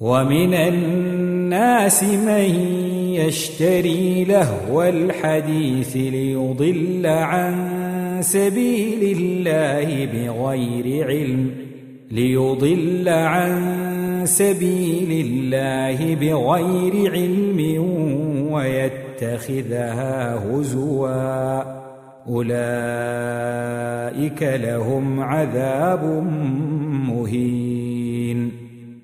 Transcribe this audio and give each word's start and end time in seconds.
ومن 0.00 0.54
الناس 0.54 2.04
من 2.04 2.54
يشتري 3.14 4.24
لهو 4.24 4.82
الحديث 4.82 5.96
ليضل 5.96 7.06
عن 7.06 7.54
سبيل 8.20 9.16
الله 9.18 10.06
بغير 10.06 11.06
علم 11.06 11.50
ليضل 12.10 13.08
عن 13.08 13.80
سبيل 14.24 15.26
الله 15.26 16.14
بغير 16.14 17.12
علم 17.12 17.60
ويتخذها 18.52 20.34
هزوا. 20.34 21.62
أولئك 22.28 23.22
لهم 24.42 25.20
عذاب 25.20 26.04
مهين. 27.08 28.57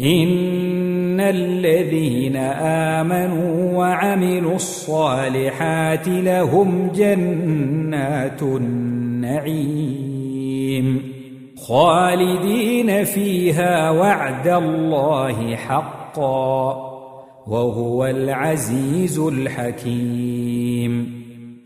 إن 0.00 1.20
الذين 1.20 2.36
آمنوا 2.96 3.78
وعملوا 3.78 4.54
الصالحات 4.54 6.08
لهم 6.08 6.88
جنات 6.94 8.42
النعيم 8.42 9.74
خالدين 11.58 13.04
فيها 13.04 13.90
وعد 13.90 14.48
الله 14.48 15.56
حقا 15.56 16.94
وهو 17.46 18.06
العزيز 18.06 19.18
الحكيم 19.18 20.44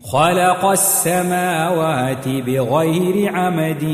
خلق 0.03 0.65
السماوات 0.65 2.27
بغير 2.27 3.35
عمد 3.35 3.85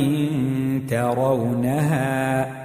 ترونها 0.90 2.65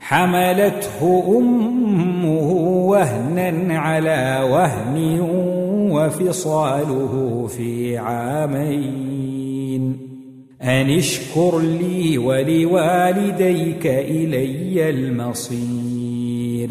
حملته 0.00 1.24
أمه 1.38 2.52
وهنا 2.88 3.78
على 3.78 4.48
وهن 4.50 5.20
وفصاله 5.90 7.46
في 7.46 7.98
عامين. 7.98 9.28
أن 10.62 10.90
اشكر 10.90 11.60
لي 11.60 12.18
ولوالديك 12.18 13.86
إلي 13.86 14.90
المصير. 14.90 16.70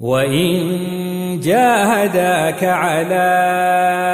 وإن 0.00 1.40
جاهداك 1.40 2.64
على 2.64 4.13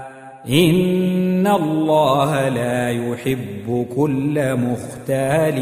إن 0.49 1.47
الله 1.47 2.49
لا 2.49 2.89
يحب 2.89 3.87
كل 3.95 4.55
مختال 4.55 5.57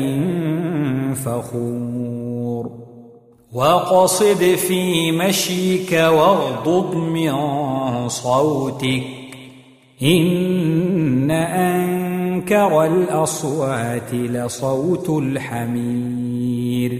فخور 1.16 2.72
وقصد 3.54 4.44
في 4.44 5.12
مشيك 5.12 5.92
واغضض 5.92 6.96
من 6.96 7.34
صوتك 8.10 9.04
إن 10.04 11.32
أنكر 11.32 12.86
الأصوات 12.86 14.14
لصوت 14.14 15.10
الحمير 15.10 17.00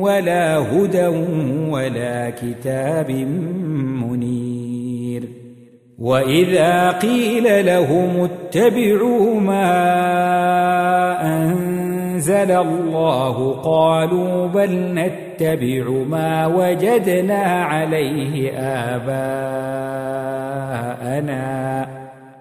ولا 0.00 0.58
هدى 0.58 1.06
ولا 1.70 2.30
كتاب 2.30 3.10
منير. 4.00 5.22
وإذا 5.98 6.90
قيل 6.90 7.66
لهم 7.66 8.28
اتبعوا 8.30 9.40
ما 9.40 9.72
أنزل 11.22 12.50
الله 12.50 13.52
قالوا 13.52 14.46
بل 14.46 14.94
نتبع 14.94 15.90
ما 15.90 16.46
وجدنا 16.46 17.42
عليه 17.64 18.52
آباءنا. 18.96 19.60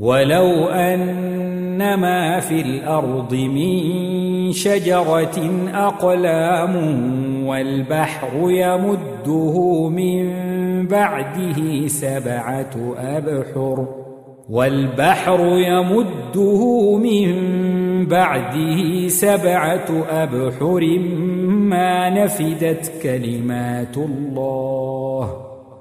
ولو 0.00 0.68
أن 0.68 1.94
ما 1.94 2.40
في 2.40 2.60
الأرض 2.60 3.34
من 3.34 4.52
شجرة 4.52 5.68
أقلام 5.74 6.74
والبحر 7.46 8.50
يمده 8.50 9.88
من 9.88 10.30
بعده 10.86 11.86
سبعة 11.86 12.94
أبحر 12.98 13.86
والبحر 14.50 15.40
يمده 15.40 16.96
من 16.96 17.36
بعده 18.06 19.08
سبعة 19.08 20.04
أبحر 20.10 20.98
ما 21.48 22.10
نفدت 22.10 22.92
كلمات 23.02 23.96
الله 23.96 25.49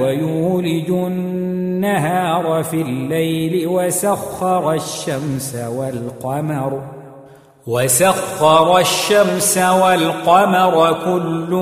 ويولج 0.00 0.90
النهار 0.90 2.64
في 2.64 2.82
الليل 2.82 3.68
وسخر 3.68 4.72
الشمس 4.72 5.54
والقمر. 5.54 6.82
وسخر 7.66 8.78
الشمس 8.78 9.58
والقمر 9.58 10.92
كل 11.04 11.52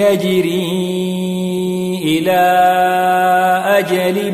يجري 0.00 0.72
إلى 2.04 2.40
أجل 3.78 4.32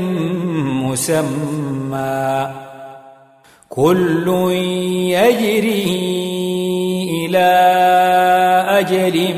مسمى. 0.65 2.51
كل 3.69 4.29
يجري 5.13 5.85
إلى 7.27 7.49
أجل 8.69 9.35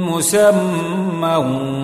مسمى. 0.00 1.83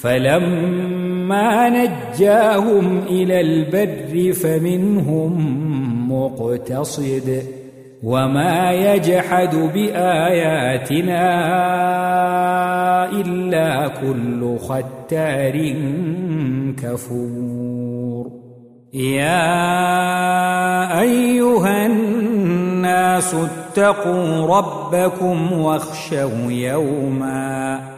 فلما 0.00 1.68
نجاهم 1.68 2.98
إلى 2.98 3.40
البر 3.40 4.32
فمنهم 4.32 5.32
مقتصد 6.12 7.42
وما 8.02 8.72
يجحد 8.72 9.56
بآياتنا 9.74 11.24
إلا 13.10 13.88
كل 13.88 14.58
ختار 14.58 15.74
كفور. 16.82 18.30
يا 18.94 19.40
أيها 21.00 21.86
الناس 21.86 23.34
اتقوا 23.34 24.46
ربكم 24.58 25.52
واخشوا 25.52 26.50
يوما 26.50 27.97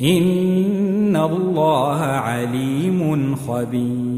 إن 0.00 1.16
الله 1.16 1.98
عليم 1.98 3.34
خبير 3.36 4.15